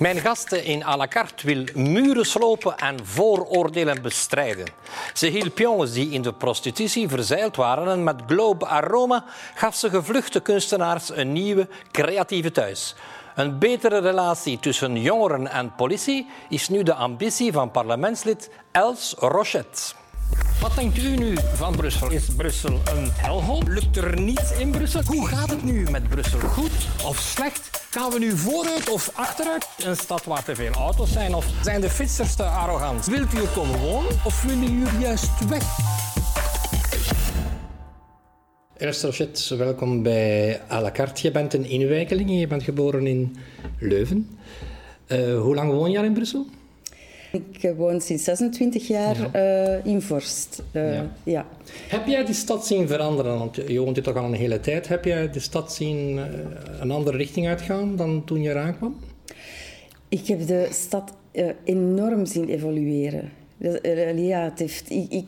[0.00, 4.66] Mijn gasten in à la carte wil muren slopen en vooroordelen bestrijden.
[5.14, 9.24] Ze hielp jongens die in de prostitutie verzeild waren en met Globe Aroma
[9.54, 12.94] gaf ze gevluchte kunstenaars een nieuwe, creatieve thuis.
[13.34, 19.99] Een betere relatie tussen jongeren en politie is nu de ambitie van parlementslid Els Rochette.
[20.60, 22.10] Wat denkt u nu van Brussel?
[22.10, 23.68] Is Brussel een helhoop?
[23.68, 25.02] Lukt er niets in Brussel?
[25.06, 26.38] Hoe gaat het nu met Brussel?
[26.38, 26.70] Goed
[27.06, 27.86] of slecht?
[27.90, 29.68] Gaan we nu vooruit of achteruit?
[29.84, 31.34] Een stad waar te veel auto's zijn?
[31.34, 33.06] Of zijn de fietsers te arrogant?
[33.06, 35.62] Wilt u er komen wonen of willen u er juist weg?
[38.76, 41.22] Eerst Rochette, welkom bij à la carte.
[41.22, 43.36] Je bent een inwijkeling, je bent geboren in
[43.78, 44.38] Leuven.
[45.08, 46.46] Uh, hoe lang woon je al in Brussel?
[47.32, 50.62] Ik woon sinds 26 jaar uh, in Vorst.
[50.72, 51.10] Uh, ja.
[51.22, 51.46] ja.
[51.88, 53.38] Heb jij die stad zien veranderen?
[53.38, 54.88] Want je woont hier toch al een hele tijd.
[54.88, 56.24] Heb jij de stad zien uh,
[56.80, 58.96] een andere richting uitgaan dan toen je eraan kwam?
[60.08, 61.12] Ik heb de stad
[61.64, 63.30] enorm zien evolueren.
[64.16, 65.26] Ja, het heeft, ik, ik,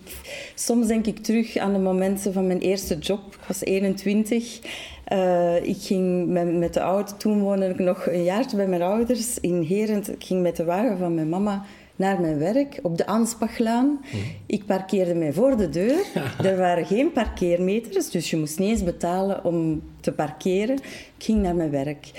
[0.55, 3.20] soms denk ik terug aan de momenten van mijn eerste job.
[3.34, 4.60] Ik was 21.
[5.62, 9.41] Ik ging met, met de auto, toen woonde ik nog een jaartje bij mijn ouders
[9.41, 10.12] in Herent.
[10.12, 11.64] Ik ging met de wagen van mijn mama
[11.96, 14.00] naar mijn werk op de Anspachlaan.
[14.02, 14.16] Mhm.
[14.46, 16.05] Ik parkeerde mij voor de deur.
[16.44, 20.77] er waren geen parkeermeters, dus je moest niet eens betalen om te parkeren.
[21.16, 22.10] Ik ging naar mijn werk.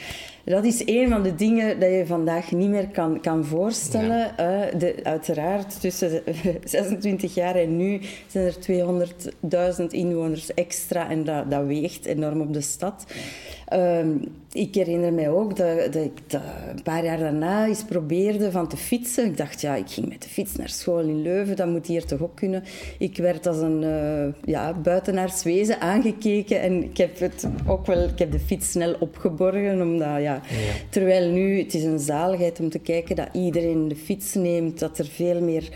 [0.45, 4.31] Dat is een van de dingen dat je vandaag niet meer kan, kan voorstellen.
[4.39, 6.21] Uh, de, uiteraard, tussen
[6.64, 8.55] 26 jaar en nu zijn er
[9.81, 12.83] 200.000 inwoners extra en dat, dat weegt enorm op de stad.
[13.73, 14.00] Uh,
[14.52, 18.67] ik herinner mij ook dat, dat ik dat een paar jaar daarna eens probeerde van
[18.67, 19.26] te fietsen.
[19.26, 22.06] Ik dacht, ja, ik ging met de fiets naar school in Leuven, dat moet hier
[22.06, 22.64] toch ook kunnen.
[22.98, 28.04] Ik werd als een uh, ja, buitenaards wezen aangekeken en ik heb, het ook wel,
[28.04, 30.42] ik heb de fiets snel opgeborgen, omdat ja, ja.
[30.89, 34.98] Terwijl nu, het is een zaligheid om te kijken dat iedereen de fiets neemt, dat
[34.98, 35.70] er veel meer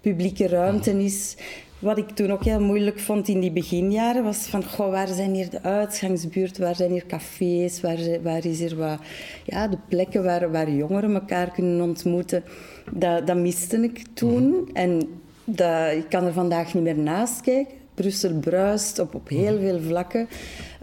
[0.00, 1.36] publieke ruimte is.
[1.80, 5.34] Wat ik toen ook heel moeilijk vond in die beginjaren was van, goh, waar zijn
[5.34, 8.98] hier de uitgangsbuurt, waar zijn hier cafés, waar, waar is hier wat,
[9.44, 12.44] ja, de plekken waar, waar jongeren elkaar kunnen ontmoeten.
[12.92, 14.70] Dat, dat miste ik toen mhm.
[14.72, 17.74] en dat, ik kan er vandaag niet meer naast kijken.
[17.94, 19.62] Brussel bruist op, op heel mhm.
[19.62, 20.28] veel vlakken.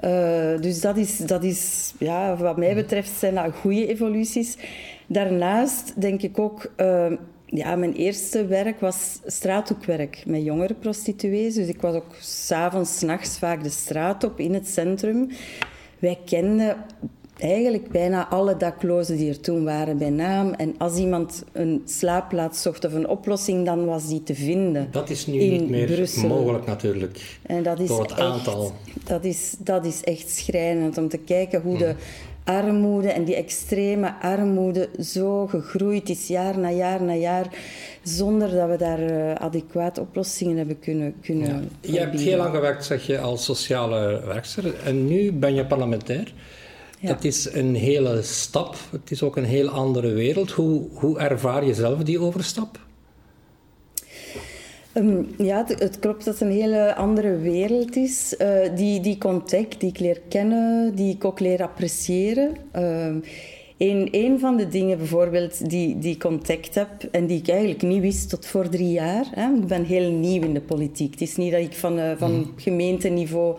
[0.04, 4.58] Uh, dus dat is, dat is ja, wat mij betreft, zijn dat goede evoluties.
[5.08, 6.72] Daarnaast denk ik ook...
[6.78, 7.12] Uh,
[7.50, 11.54] ja, mijn eerste werk was straathoekwerk met jongere prostituees.
[11.54, 15.30] Dus ik was ook s'avonds, nachts vaak de straat op in het centrum.
[16.00, 16.78] Wij kenden
[17.40, 20.54] eigenlijk bijna alle daklozen die er toen waren bij naam.
[20.54, 24.88] En als iemand een slaapplaats zocht of een oplossing, dan was die te vinden.
[24.92, 26.28] Dat is nu niet meer Brussel.
[26.28, 27.38] mogelijk natuurlijk.
[27.42, 28.72] En dat is door het echt, aantal.
[29.04, 31.96] Dat is, dat is echt schrijnend om te kijken hoe de
[32.48, 37.48] armoede en die extreme armoede zo gegroeid is, jaar na jaar na jaar,
[38.04, 41.92] zonder dat we daar uh, adequaat oplossingen hebben kunnen, kunnen ja.
[41.92, 46.34] Je hebt heel lang gewerkt, zeg je, als sociale werkster en nu ben je parlementair.
[47.00, 47.14] Ja.
[47.14, 50.52] Het is een hele stap, het is ook een heel andere wereld.
[50.52, 52.80] Hoe, hoe ervaar je zelf die overstap?
[54.98, 58.36] Um, ja, het, het, klopt dat het een hele andere wereld is.
[58.42, 62.56] Uh, die, die contact, die ik leer kennen, die ik ook leer appreciëren.
[62.76, 63.16] Uh,
[63.78, 67.82] een, een van de dingen bijvoorbeeld die, die ik contact heb en die ik eigenlijk
[67.82, 69.26] niet wist tot voor drie jaar.
[69.32, 69.56] Hè.
[69.56, 71.12] Ik ben heel nieuw in de politiek.
[71.12, 72.54] Het is niet dat ik van, uh, van mm.
[72.56, 73.58] gemeenteniveau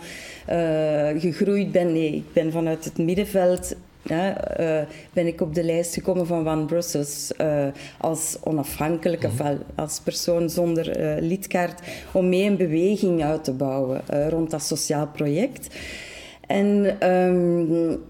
[0.51, 1.93] uh, gegroeid ben.
[1.93, 3.75] Nee, ik ben vanuit het middenveld
[4.09, 4.81] ja, uh,
[5.13, 7.67] ben ik op de lijst gekomen van One Brussels uh,
[7.99, 11.81] als onafhankelijke, mm als persoon zonder uh, lidkaart,
[12.13, 15.77] om mee een beweging uit te bouwen rond dat sociaal project.
[16.47, 18.01] En, um,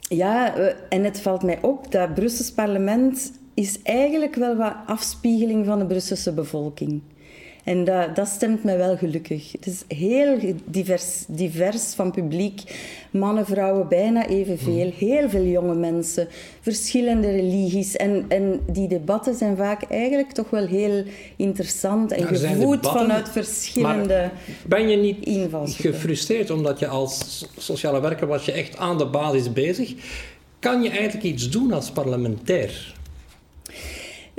[0.00, 0.54] ja,
[0.88, 5.86] en het valt mij op dat Brussels parlement is eigenlijk wel wat afspiegeling van de
[5.86, 7.17] Brusselse bevolking is.
[7.68, 9.52] En dat, dat stemt mij wel gelukkig.
[9.52, 12.62] Het is heel divers, divers van publiek.
[13.10, 14.84] Mannen, vrouwen, bijna evenveel.
[14.84, 14.92] Mm.
[14.96, 16.28] Heel veel jonge mensen.
[16.60, 17.96] Verschillende religies.
[17.96, 21.04] En, en die debatten zijn vaak eigenlijk toch wel heel
[21.36, 24.30] interessant en gevoed vanuit verschillende
[24.66, 29.52] Ben je niet gefrustreerd omdat je als sociale werker was je echt aan de basis
[29.52, 29.94] bezig?
[30.58, 32.96] Kan je eigenlijk iets doen als parlementair?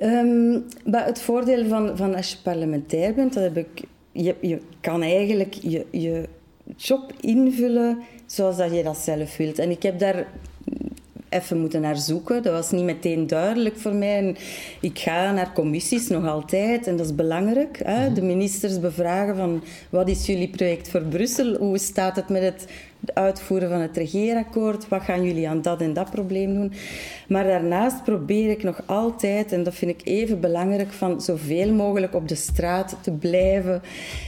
[0.03, 3.81] Um, maar het voordeel van, van als je parlementair bent, dat heb ik,
[4.11, 6.25] je, je kan eigenlijk je, je
[6.75, 9.59] job invullen zoals dat je dat zelf wilt.
[9.59, 10.27] En ik heb daar
[11.29, 12.43] even moeten naar zoeken.
[12.43, 14.17] Dat was niet meteen duidelijk voor mij.
[14.17, 14.35] En
[14.81, 17.81] ik ga naar commissies nog altijd en dat is belangrijk.
[17.83, 18.05] Hè?
[18.05, 18.13] Mhm.
[18.13, 21.55] De ministers bevragen van wat is jullie project voor Brussel?
[21.55, 22.67] Hoe staat het met het
[23.13, 24.87] uitvoeren van het regeerakkoord?
[24.87, 26.73] Wat gaan jullie aan dat en dat probleem doen?
[27.27, 32.15] Maar daarnaast probeer ik nog altijd, en dat vind ik even belangrijk, van zoveel mogelijk
[32.15, 33.81] op de straat te blijven.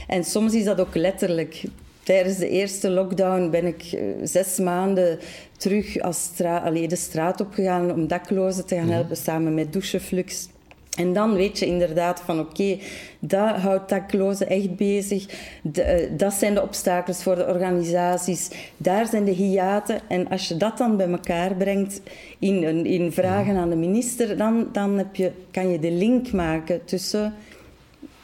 [0.06, 1.62] En soms is dat ook letterlijk.
[2.02, 5.18] Tijdens de eerste lockdown ben ik eh, zes maanden
[5.56, 8.94] terug als stra de straat opgegaan om daklozen te gaan mhm.
[8.94, 10.48] helpen, samen met Doucheflux.
[10.96, 12.78] En dan weet je inderdaad van oké,
[13.18, 15.26] dat houdt daklozen echt bezig.
[15.72, 18.50] Eh, dat zijn de obstakels voor de organisaties.
[18.76, 20.00] Daar zijn de hiaten.
[20.08, 22.00] En als je dat dan bij elkaar brengt
[22.38, 26.84] in, in vragen aan de minister, dan, dan heb je, kan je de link maken
[26.84, 27.34] tussen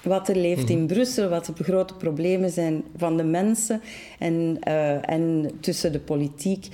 [0.02, 0.86] wat er leeft in mhm.
[0.86, 3.80] Brussel, wat de grote problemen zijn van de mensen
[4.18, 6.66] en, uh, en tussen de politiek.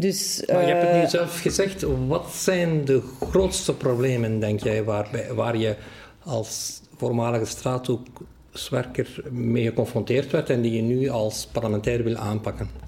[0.00, 1.84] Dus, maar je hebt het nu eh, zelf gezegd.
[2.06, 5.76] Wat zijn de grootste problemen, denk jij, waar, waar je
[6.24, 12.87] als voormalige straathoekwerker mee geconfronteerd werd en die je nu als parlementair wil aanpakken?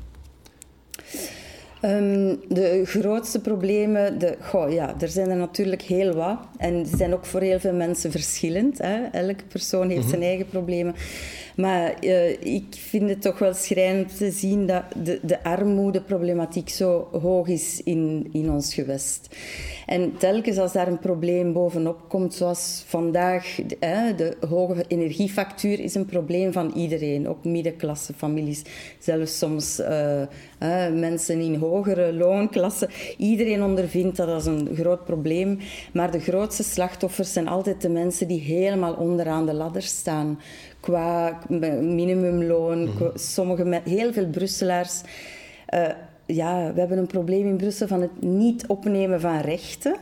[1.84, 6.38] Um, de grootste problemen, de, goh, ja, er zijn er natuurlijk heel wat.
[6.56, 8.78] En die zijn ook voor heel veel mensen verschillend.
[8.78, 9.04] Hè.
[9.04, 10.08] Elke persoon heeft mhm.
[10.08, 10.94] zijn eigen problemen.
[11.56, 17.08] Maar uh, ik vind het toch wel schrijnend te zien dat de, de armoedeproblematiek zo
[17.20, 19.36] hoog is in, in ons gewest.
[19.86, 25.94] En telkens als daar een probleem bovenop komt, zoals vandaag, hè, de hoge energiefactuur is
[25.94, 28.62] een probleem van iedereen, ook middenklasse families,
[28.98, 30.22] zelfs soms uh,
[30.92, 32.88] mensen in hogere loonklassen.
[33.16, 35.58] Iedereen ondervindt dat als een groot probleem,
[35.92, 40.40] maar de grootste slachtoffers zijn altijd de mensen die helemaal onderaan de ladder staan
[40.80, 41.38] qua
[41.80, 42.78] minimumloon.
[42.80, 45.00] Mm sommige met heel veel Brusselaars.
[45.74, 45.88] Uh,
[46.26, 49.96] ja, we hebben een probleem in Brussel van het niet opnemen van rechten.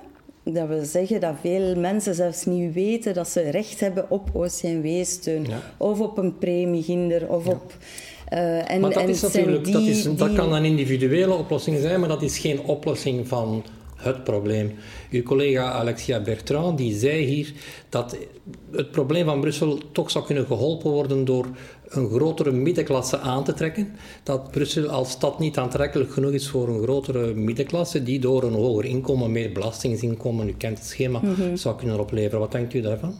[0.44, 5.46] Dat wil zeggen dat veel mensen zelfs niet weten dat ze recht hebben op OCMW-steun.
[5.76, 7.76] Of op een premieginder, of op...
[8.32, 12.00] Uh, en, maar dat is natuurlijk, die, dat, is, dat kan een individuele oplossing zijn,
[12.00, 13.64] maar dat is geen oplossing van
[13.98, 14.74] het probleem.
[15.10, 17.52] Uw collega Alexia Bertrand die zei hier
[17.88, 18.16] dat
[18.70, 21.46] het probleem van Brussel toch zou kunnen geholpen worden door
[21.88, 23.96] een grotere middenklasse aan te trekken.
[24.22, 28.54] Dat Brussel als stad niet aantrekkelijk genoeg is voor een grotere middenklasse die door een
[28.54, 31.56] hoger inkomen, meer belastingsinkomen, u kent het schema, mhm.
[31.56, 32.40] zou kunnen opleveren.
[32.40, 33.14] Wat denkt u daarvan?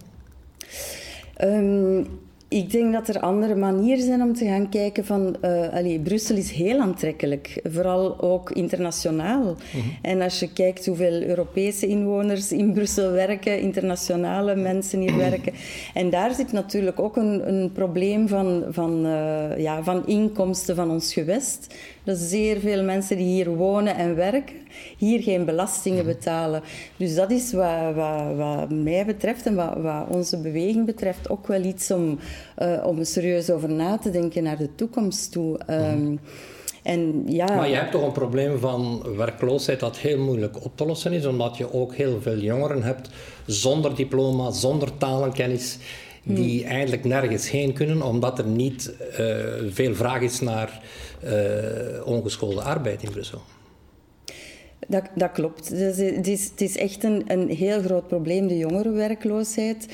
[1.41, 2.07] Um,
[2.49, 5.37] ik denk dat er andere manieren zijn om te gaan kijken van...
[5.45, 9.43] Uh, allee, Brussel is heel aantrekkelijk, vooral ook internationaal.
[9.43, 9.89] Mhm.
[10.03, 15.53] En als je kijkt hoeveel Europese inwoners in Brussel werken, internationale mensen hier werken.
[15.95, 20.91] En daar zit natuurlijk ook een, een probleem van, van, uh, ja, van inkomsten van
[20.91, 21.75] ons gewest.
[22.17, 24.57] Zeer veel mensen die hier wonen en werken,
[24.97, 26.15] hier geen belastingen mhm.
[26.15, 26.63] betalen.
[26.97, 31.47] Dus dat is wat, wat, wat mij betreft en wat, wat, onze beweging betreft ook
[31.47, 32.19] wel iets om,
[32.59, 35.59] uh, om serieus over na te denken naar de toekomst toe.
[35.71, 36.21] Um,
[36.83, 40.87] en, ja, maar je hebt toch een probleem van werkloosheid dat heel moeilijk op te
[40.87, 43.09] lossen is, omdat je ook heel veel jongeren hebt
[43.47, 45.79] zonder diploma, zonder talenkennis,
[46.23, 46.71] die hmm.
[46.71, 49.37] eigenlijk nergens heen kunnen, omdat er niet uh,
[49.71, 50.81] veel vraag is naar
[52.05, 53.43] ongeschoolde arbeid in Brussel.
[54.89, 55.71] Dat, dat klopt.
[55.71, 59.87] Dus het, is, het is echt een, een heel groot probleem, de jongerenwerkloosheid.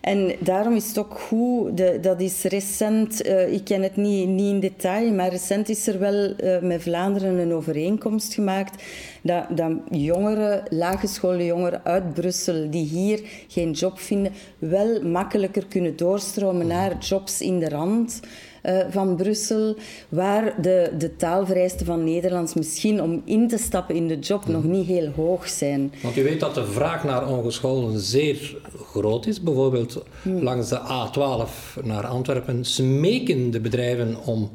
[0.00, 4.28] En daarom is het ook goed, de, dat is recent, uh, ik ken het niet,
[4.28, 8.82] niet in detail, maar recent is er wel uh, met Vlaanderen een overeenkomst gemaakt
[9.22, 15.96] dat, dat jongeren, laaggeschoolde jongeren uit Brussel die hier geen job vinden, wel makkelijker kunnen
[15.96, 18.20] doorstromen naar jobs in de rand.
[18.62, 19.76] Uh, van Brussel,
[20.08, 24.64] waar de, de taalvereisten van Nederlands misschien om in te stappen in de job nog
[24.64, 25.92] niet heel hoog zijn.
[26.02, 28.56] Want u weet dat de vraag naar ongeschoolden zeer
[28.92, 29.40] groot is.
[29.40, 30.42] Bijvoorbeeld hmm.
[30.42, 34.50] langs de A12 naar Antwerpen smeken de bedrijven om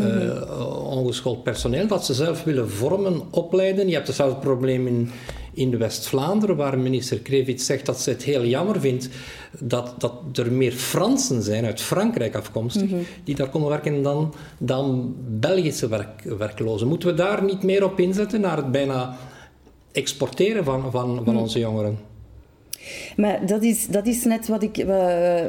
[0.00, 3.88] uh, ongeschoold personeel dat ze zelf willen vormen, opleiden.
[3.88, 5.10] Je hebt hetzelfde probleem in,
[5.52, 9.08] in West-Vlaanderen, waar minister Krevits zegt dat ze het heel jammer vindt
[9.58, 13.00] dat, dat er meer Fransen zijn, uit Frankrijk afkomstig, mhm.
[13.24, 16.88] die daar komen werken dan, dan Belgische werk, werklozen.
[16.88, 19.16] Moeten we daar niet meer op inzetten, naar het bijna
[19.92, 21.42] exporteren van, van, van mhm.
[21.42, 22.09] onze jongeren?
[23.16, 24.84] Maar dat is, dat is net wat ik,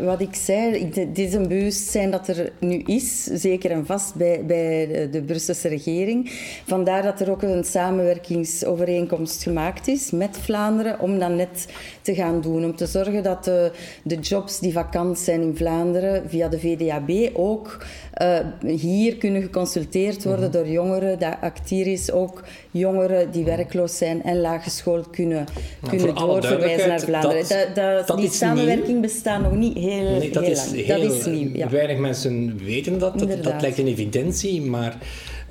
[0.03, 0.89] wat ik zei.
[0.93, 5.67] Het is een bewustzijn dat er nu is, zeker en vast bij, bij de, Brusselse
[5.67, 6.31] regering.
[6.67, 11.67] Vandaar dat er ook een samenwerkingsovereenkomst gemaakt is met Vlaanderen om dat net
[12.01, 12.65] te gaan doen.
[12.65, 13.71] Om te zorgen dat de,
[14.03, 17.85] de jobs die vakant zijn in Vlaanderen via de VDAB ook
[18.21, 20.57] uh, hier kunnen geconsulteerd worden mhm.
[20.57, 21.19] door jongeren.
[21.19, 25.45] Dat Actiris ook jongeren die werkloos zijn en laaggeschoold kunnen,
[25.89, 27.20] kunnen doorverwijzen naar Vlaanderen.
[27.21, 30.85] Dat, dat, dat die samenwerking bestaat nog niet heel, nee, dat heel is lang.
[30.85, 31.49] Heel, dat is nieuw.
[31.53, 31.69] Ja.
[31.69, 33.19] Weinig mensen weten dat.
[33.19, 34.97] Dat, dat lijkt een evidentie, maar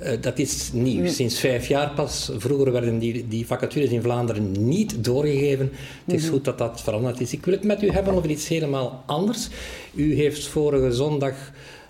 [0.03, 1.07] uh, dat is nieuw.
[1.07, 2.31] Sinds vijf jaar pas.
[2.37, 5.71] Vroeger werden die, die vacatures in Vlaanderen niet doorgegeven.
[6.05, 6.31] Het is mhm.
[6.31, 7.33] goed dat dat veranderd is.
[7.33, 9.49] Ik wil het met u hebben over iets helemaal anders.
[9.93, 11.33] U heeft vorige zondag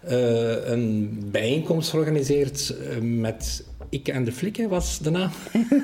[0.09, 5.31] uh, een bijeenkomst georganiseerd uh, met Ik en de Flikken, was de naam.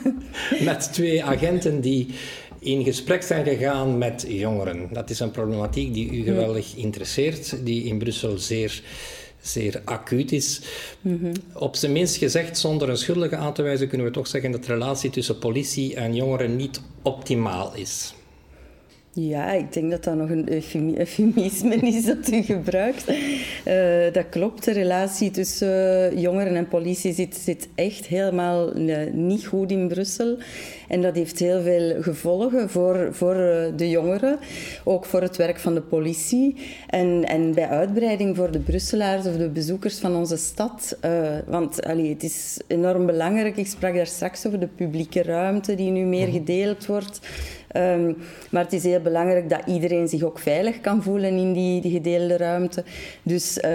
[0.60, 2.08] met twee agenten die
[2.68, 4.90] in gesprek zijn gegaan met jongeren.
[4.92, 8.82] Dat is een problematiek die u geweldig interesseert, die in Brussel zeer
[9.42, 10.62] zeer acuut is.
[11.02, 14.52] Mm Op zijn minst gezegd, zonder een schuldige aan te wijzen, kunnen we toch zeggen
[14.52, 18.14] dat de relatie tussen politie en jongeren niet optimaal is.
[19.20, 23.10] Ja, ik denk dat dat nog een eufemisme is dat u gebruikt.
[23.10, 29.46] Uh, dat klopt, de relatie tussen jongeren en politie zit, zit echt helemaal eh, niet
[29.46, 30.38] goed in Brussel.
[30.88, 34.40] En dat heeft heel veel gevolgen voor, voor eh, de jongeren,
[34.84, 36.56] ook voor het werk van de politie.
[36.88, 40.98] En, en bij uitbreiding voor de Brusselaars of de bezoekers van onze stad.
[41.46, 43.58] want allee, het is enorm belangrijk.
[43.58, 46.38] Ik sprak daar straks over de publieke ruimte die nu meer mhm.
[46.38, 47.20] gedeeld wordt.
[47.76, 48.18] Um,
[48.52, 51.92] maar het is heel belangrijk dat iedereen zich ook veilig kan voelen in die, die
[51.92, 52.84] gedeelde ruimte.
[53.24, 53.72] Dus uh,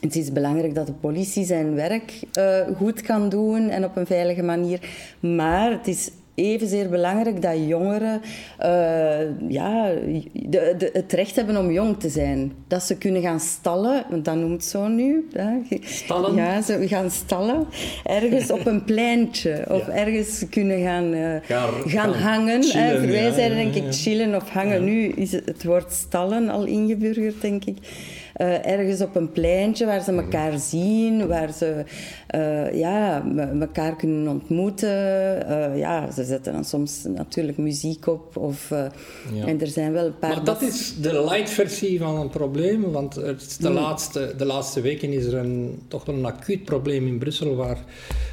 [0.00, 4.06] het is belangrijk dat de politie zijn werk uh, goed kan doen en op een
[4.06, 4.80] veilige manier.
[5.20, 8.20] Maar het is evenzeer belangrijk dat jongeren
[8.60, 9.90] uh, ja,
[10.32, 12.52] de, de, het recht hebben om jong te zijn.
[12.68, 15.28] Dat ze kunnen gaan stallen, want dat noemt zo nu.
[15.32, 15.78] Hè.
[15.84, 16.34] Stallen?
[16.34, 17.66] Ja, ze gaan stallen.
[18.04, 19.64] Ergens op een pleintje.
[19.76, 22.62] Of ergens kunnen gaan, uh, gaan, gaan, hangen.
[22.62, 24.84] Chillen, Wij zijn denk ik chillen of hangen.
[24.84, 27.76] Nu is het woord stallen al ingeburgerd, denk ik.
[28.40, 31.84] Uh, ergens op een pleintje waar ze elkaar zien, waar ze
[32.34, 33.24] uh, ja,
[33.60, 34.88] elkaar kunnen ontmoeten.
[35.48, 38.36] Uh, ja, ze zetten dan soms natuurlijk muziek op.
[38.36, 38.68] Of,
[39.32, 39.46] ja.
[39.46, 40.30] En er zijn wel een paar...
[40.30, 43.14] Maar dat is de light versie van een probleem, want
[43.60, 47.54] de, laatste, de laatste weken is er een, toch wel een acuut probleem in Brussel
[47.54, 47.78] waar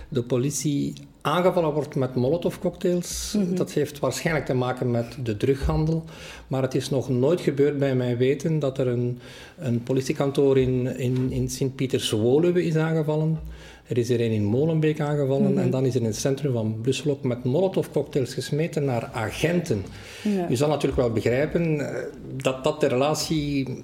[0.10, 0.93] de politie
[1.24, 3.36] aangevallen wordt met molotovcocktails.
[3.38, 6.03] Mm Dat heeft waarschijnlijk te maken met de drughandel.
[6.48, 9.20] Maar het is nog nooit gebeurd bij mijn weten dat er een,
[9.58, 13.39] een politiekantoor in, in, in Sint-Pieters-Woluwe is aangevallen.
[13.88, 15.62] Er is er een in Molenbeek aangevallen mhm.
[15.62, 19.86] en dan is er in het centrum van Brussel ook met molotovcocktails gesmeten naar agenten.
[20.24, 20.50] Ja.
[20.50, 22.03] U zal natuurlijk wel begrijpen eh,
[22.36, 23.84] dat dat de relatie,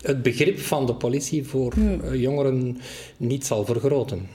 [0.00, 2.04] het begrip van de politie voor mhm.
[2.04, 2.78] eh, jongeren
[3.16, 4.28] niet zal vergroten.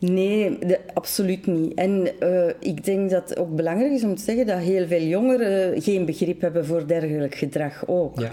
[0.00, 0.58] Nee,
[0.94, 1.74] absoluut niet.
[1.74, 5.02] En uh, ik denk dat het ook belangrijk is om te zeggen dat heel veel
[5.02, 8.20] jongeren geen begrip hebben voor dergelijk gedrag ook.
[8.20, 8.32] Ja.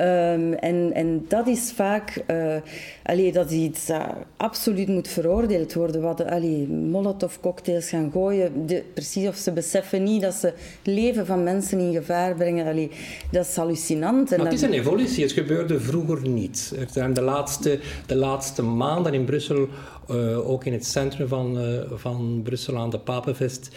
[0.00, 2.54] Um, en, en dat is vaak, uh,
[3.02, 6.00] allee, dat is iets dat absoluut moet veroordeeld worden.
[6.00, 11.26] Wat allee, molotov-cocktails gaan gooien, de, precies of ze beseffen niet dat ze het leven
[11.26, 12.66] van mensen in gevaar brengen.
[12.66, 12.90] Allee,
[13.30, 14.32] dat is hallucinant.
[14.32, 16.74] En het is een evolutie, het gebeurde vroeger niet.
[16.78, 19.68] Er zijn de laatste, de laatste maanden in Brussel
[20.10, 23.68] uh, ook in het centrum van, uh, van Brussel aan de Papenvest,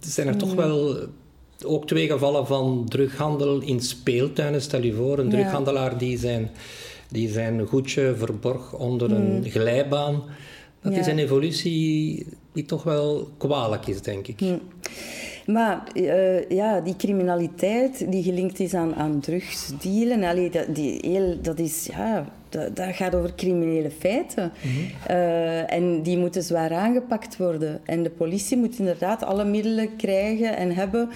[0.00, 0.56] zijn er toch mm.
[0.56, 1.08] wel
[1.64, 4.62] ook twee gevallen van drughandel in speeltuinen.
[4.62, 6.50] Stel je voor, een drughandelaar die zijn,
[7.10, 9.44] die zijn goedje verborg onder een mm.
[9.44, 10.22] glijbaan.
[10.80, 14.40] Dat is een evolutie die toch wel kwalijk is, denk ik.
[14.40, 14.60] Mm.
[15.46, 21.36] Maar uh, ja, die criminaliteit die gelinkt is aan, aan drugsdealen, allee, dat, die heel,
[21.42, 24.52] dat, is, ja, dat, gaat over criminele feiten.
[25.10, 27.80] Uh, en die moeten zwaar aangepakt worden.
[27.84, 31.08] En de politie moet inderdaad alle middelen krijgen en hebben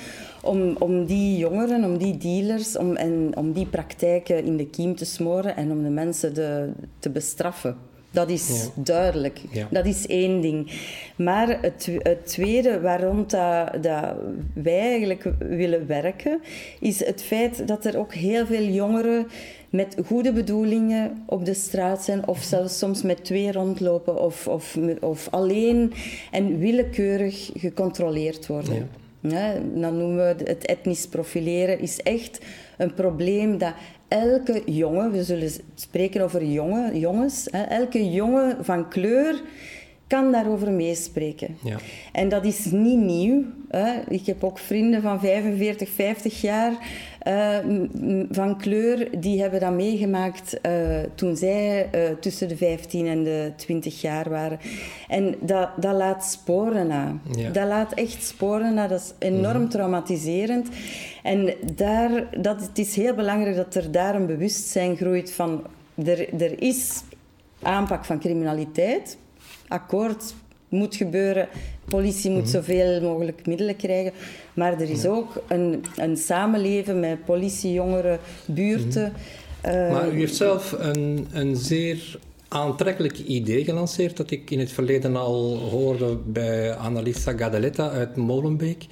[0.43, 4.97] om, om die jongeren, om die dealers, om, en, om die praktijken in de kiem
[4.97, 7.77] te smoren en om de mensen de, te bestraffen.
[8.11, 9.41] Dat is duidelijk.
[9.71, 10.71] Dat is één ding.
[11.17, 14.15] Maar het, het tweede waarom dat, dat,
[14.55, 16.41] wij eigenlijk willen werken,
[16.81, 19.27] is het feit dat er ook heel veel jongeren
[19.71, 24.79] met goede bedoelingen op de straat zijn, of zelfs soms met twee rondlopen, of, of,
[25.01, 25.93] of alleen
[26.31, 28.75] en willekeurig gecontroleerd worden.
[28.75, 29.00] Ja.
[29.21, 32.41] Dan noemen we het etnisch profileren, is echt
[32.79, 33.75] een probleem dat
[34.09, 39.43] elke jongen, we zullen spreken over jongen, jongens, hè, elke jongen van kleur
[40.11, 41.57] kan daarover meespreken.
[41.63, 41.77] Ja.
[42.13, 43.45] En dat is niet nieuw.
[43.69, 44.01] Hè.
[44.09, 46.73] Ik heb ook vrienden van 45, 50 jaar
[47.27, 47.57] uh,
[48.31, 53.53] van kleur, die hebben dat meegemaakt uh, toen zij uh, tussen de 15 en de
[53.57, 54.59] 20 jaar waren.
[55.09, 57.19] En dat, dat laat sporen na.
[57.37, 57.51] Ja.
[57.51, 58.87] Dat laat echt sporen na.
[58.87, 60.69] Dat is enorm traumatiserend.
[61.23, 65.63] En daar, dat, het is heel belangrijk dat er daar een bewustzijn groeit van...
[66.05, 67.03] Er, er is
[67.63, 69.19] aanpak van criminaliteit.
[69.71, 70.35] Akkoord,
[70.69, 71.49] moet gebeuren.
[71.85, 74.13] Politie moet zoveel mogelijk middelen krijgen.
[74.55, 79.13] Maar er is ook een, een samenleven met politie, jongeren, buurten.
[79.67, 84.73] Uh, maar u heeft zelf een, een zeer aantrekkelijk idee gelanceerd dat ik in het
[84.73, 88.87] verleden al hoorde bij Annalisa Gadeletta uit Molenbeek.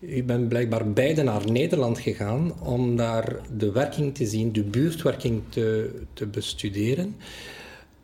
[0.00, 5.42] U bent blijkbaar beide naar Nederland gegaan om daar de werking te zien, de buurtwerking
[5.48, 7.16] te, te bestuderen.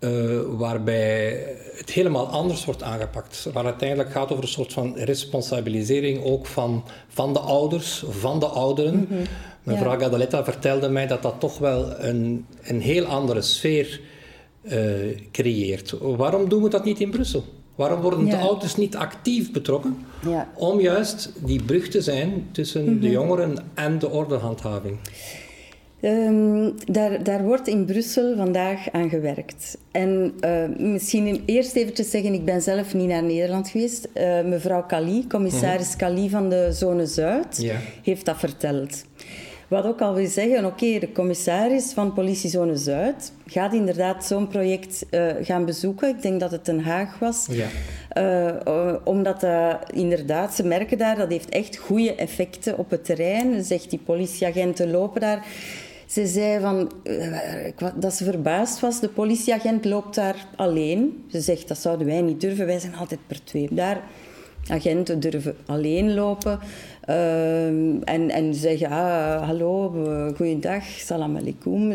[0.00, 3.44] Uh, waarbij het helemaal anders wordt aangepakt.
[3.52, 8.38] Waar het uiteindelijk gaat over een soort van responsabilisering ook van, van de ouders, van
[8.38, 8.94] de ouderen.
[8.94, 9.24] Mm -hmm.
[9.62, 9.98] Mevrouw ja.
[9.98, 14.00] Gadaletta vertelde mij dat dat toch wel een, een heel andere sfeer
[14.62, 14.74] uh,
[15.32, 15.94] creëert.
[16.00, 17.44] Waarom doen we dat niet in Brussel?
[17.74, 18.30] Waarom worden ja.
[18.30, 20.48] de ouders niet actief betrokken ja.
[20.54, 23.00] om juist die brug te zijn tussen mm -hmm.
[23.00, 24.98] de jongeren en de ordehandhaving?
[26.00, 29.78] Um, daar, daar wordt in Brussel vandaag aan gewerkt.
[29.90, 34.08] En uh, misschien eerst eventjes zeggen, ik ben zelf niet naar Nederland geweest.
[34.14, 39.04] Uh, mevrouw Kali, commissaris mm Kali van de Zone Zuid, heeft dat verteld.
[39.68, 44.48] Wat ook al wil zeggen, oké, okay, de commissaris van Politiezone Zuid gaat inderdaad zo'n
[44.48, 46.08] project uh, gaan bezoeken.
[46.08, 47.46] Ik denk dat het Den Haag was.
[47.50, 47.66] Ja.
[48.16, 53.64] Uh, omdat uh, inderdaad, ze merken daar, dat heeft echt goede effecten op het terrein.
[53.64, 55.46] Zegt die politieagenten lopen daar.
[56.08, 56.90] Ze zei van,
[57.94, 59.00] dat ze verbaasd was.
[59.00, 61.24] De politieagent loopt daar alleen.
[61.30, 62.66] Ze zegt, dat zouden wij niet durven.
[62.66, 64.02] Wij zijn altijd per twee daar.
[64.68, 66.58] Agenten durven alleen lopen.
[67.08, 67.66] Uh,
[68.04, 69.90] en, en zeggen, ah, hallo,
[70.36, 71.94] goeiedag, salam alaikum.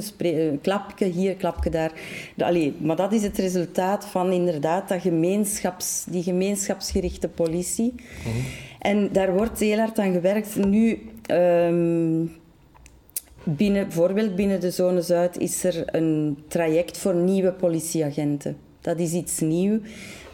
[0.62, 1.92] Klapje hier, klapje daar.
[2.38, 7.94] Allee, maar dat is het resultaat van inderdaad dat gemeenschaps, die gemeenschapsgerichte politie.
[7.96, 8.38] Mhm.
[8.80, 10.56] En daar wordt heel hard aan gewerkt.
[10.56, 11.00] Nu...
[11.32, 12.42] Um,
[13.44, 18.58] Binnen, bijvoorbeeld binnen de Zone Zuid is er een traject voor nieuwe politieagenten.
[18.82, 19.80] Dat is iets nieuws,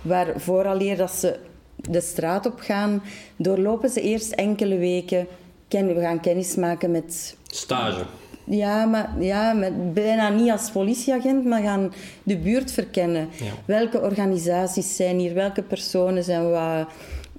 [0.01, 1.36] waar vooraleer dat ze
[1.75, 3.04] de straat op gaan,
[3.36, 5.28] doorlopen ze eerst enkele weken.
[5.68, 7.36] Ken, we gaan kennis maken met...
[7.48, 8.04] Stage.
[8.44, 13.28] Ja, maar ja, met, bijna niet als politieagent, maar gaan de buurt verkennen.
[13.38, 13.51] Ja.
[13.66, 15.34] Welke organisaties zijn hier?
[15.34, 16.88] Welke personen zijn wat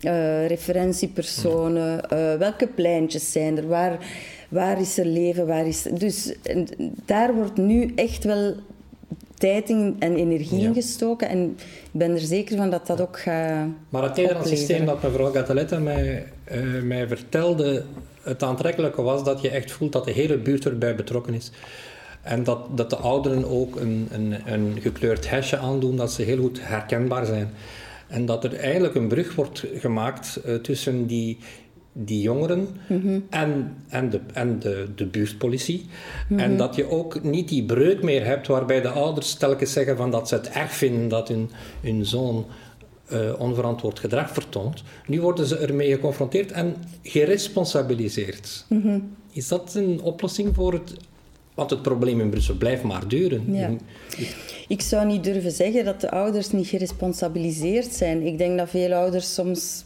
[0.00, 2.00] uh, referentiepersonen?
[2.12, 3.68] Uh, welke pleintjes zijn er?
[3.68, 3.98] Waar
[4.50, 5.82] waar is er leven, waar is...
[5.82, 6.34] Dus
[7.04, 8.54] daar wordt nu echt wel
[9.34, 10.66] tijd in en energie Ja.
[10.66, 11.28] in gestoken.
[11.28, 15.02] En ik ben er zeker van dat dat ook gaat Maar het Nederlands systeem dat
[15.02, 17.84] mevrouw Gataletta mij, eh, mij vertelde,
[18.22, 21.50] het aantrekkelijke was dat je echt voelt dat de hele buurt erbij betrokken is.
[22.22, 26.38] En dat, dat de ouderen ook een, een, een gekleurd hesje aandoen, dat ze heel
[26.40, 27.50] goed herkenbaar zijn.
[28.08, 31.38] En dat er eigenlijk een brug wordt gemaakt eh, tussen die,
[31.92, 32.68] die jongeren
[33.30, 35.86] en, en, de, en de, de buurtpolitie.
[36.36, 40.10] En dat je ook niet die breuk meer hebt waarbij de ouders telkens zeggen van
[40.10, 41.50] dat ze het erg vinden dat hun,
[41.80, 42.46] hun zoon
[43.06, 44.82] eh, onverantwoord gedrag vertoont.
[45.06, 48.66] Nu worden ze ermee geconfronteerd en geresponsabiliseerd.
[49.32, 50.94] Is dat een oplossing voor het...
[51.54, 53.54] Want het probleem in Brussel blijft maar duren.
[53.54, 53.70] Ja.
[54.68, 58.26] Ik zou niet durven zeggen dat de ouders niet geresponsabiliseerd zijn.
[58.26, 59.84] Ik denk dat veel ouders soms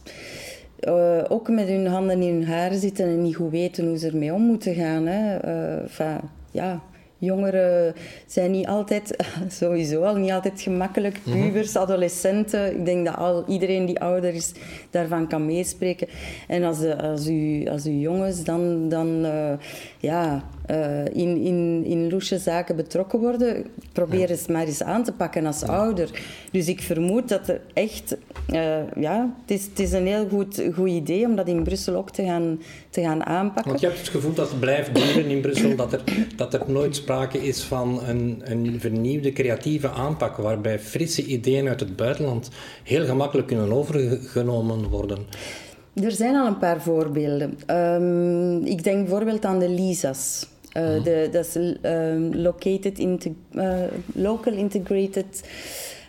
[0.85, 4.07] uh, ook met hun handen in hun haren zitten en niet goed weten hoe ze
[4.07, 5.05] ermee om moeten gaan.
[5.05, 5.45] Hè.
[5.45, 6.19] Uh, enfin,
[6.51, 6.81] ja,
[7.17, 7.93] jongeren
[8.25, 9.15] zijn niet altijd,
[9.59, 11.19] sowieso al niet altijd gemakkelijk.
[11.23, 12.79] Pubers, adolescenten.
[12.79, 14.51] Ik denk dat al, iedereen die ouder is
[14.89, 16.07] daarvan kan meespreken.
[16.47, 19.53] En als, de, als, u, als u jongens dan, dan uh,
[19.99, 25.11] ja, uh, in, in, in loesje zaken betrokken worden, probeer eens maar eens aan te
[25.11, 26.21] pakken als ouder.
[26.51, 28.17] Dus ik vermoed dat er echt...
[28.53, 31.95] Uh, ja, het is, het is een heel goed, goed idee om dat in Brussel
[31.95, 33.67] ook te gaan, te gaan aanpakken.
[33.67, 36.03] Want je hebt het gevoel dat het blijft duren in Brussel, dat er,
[36.35, 41.79] dat er nooit sprake is van een, een vernieuwde creatieve aanpak, waarbij frisse ideeën uit
[41.79, 42.49] het buitenland
[42.83, 45.17] heel gemakkelijk kunnen overgenomen worden.
[45.93, 47.57] Er zijn al een paar voorbeelden.
[47.71, 50.47] Um, ik denk bijvoorbeeld aan de LISA's.
[50.77, 53.83] Uh, de, dat is um, located into, uh,
[54.13, 55.43] local integrated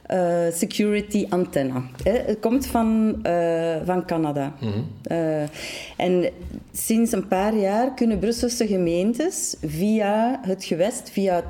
[0.07, 1.83] eh, security antenne.
[2.03, 3.19] Het komt van,
[3.85, 4.55] van Canada.
[5.11, 5.41] uh,
[5.97, 6.31] en
[6.73, 11.45] sinds een paar jaar kunnen Brusselse gemeentes via het gewest, via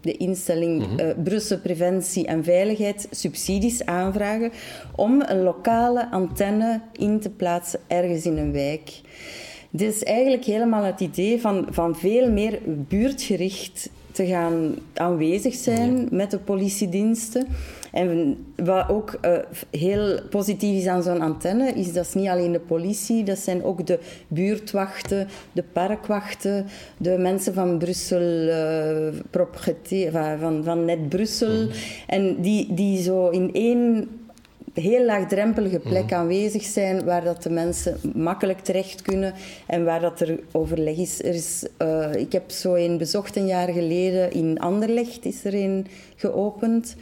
[0.00, 0.86] de instelling
[1.24, 4.50] Brussel Preventie en Veiligheid, subsidies aanvragen
[4.96, 9.00] om een lokale antenne in te plaatsen ergens in een wijk.
[9.70, 16.08] Dit is eigenlijk helemaal het idee van, van veel meer buurtgericht te gaan aanwezig zijn
[16.10, 17.46] met de politiediensten.
[17.92, 19.36] En wat ook uh,
[19.70, 23.64] heel positief is aan zo'n antenne, is dat is niet alleen de politie, dat zijn
[23.64, 28.20] ook de buurtwachten, de parkwachten, de mensen van Brussel,
[29.32, 31.62] uh, van, van Net Brussel.
[31.62, 31.70] Mm.
[32.06, 34.08] En die, die zo in één
[34.80, 36.14] heel laagdrempelige plek mhm.
[36.14, 39.34] aanwezig zijn waar dat de mensen makkelijk terecht kunnen
[39.66, 41.22] en waar dat er overleg is.
[41.22, 45.54] Er is uh, ik heb zo een bezocht een jaar geleden in Anderlecht is er
[45.54, 45.86] een
[46.16, 46.96] geopend.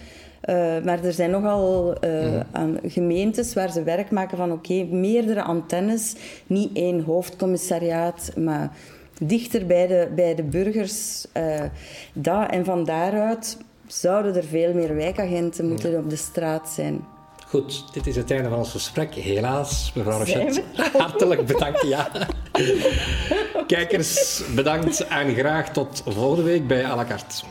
[0.49, 4.89] Uh, maar er zijn nogal uh, aan gemeentes waar ze werk maken van oké, okay,
[4.91, 6.15] meerdere antennes,
[6.47, 8.77] niet één hoofdcommissariaat, maar
[9.21, 11.27] dichter bij de, bij de burgers.
[11.37, 11.62] Uh,
[12.12, 17.05] dat, en van daaruit zouden er veel meer wijkagenten moeten op de straat zijn.
[17.57, 19.14] Goed, dit is het einde van ons gesprek.
[19.14, 20.62] Helaas, mevrouw Rochet.
[20.99, 22.11] Hartelijk bedankt, ja.
[23.66, 27.45] Kijkers, bedankt en graag tot volgende week bij à la carte.